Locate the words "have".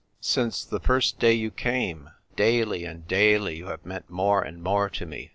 3.67-3.85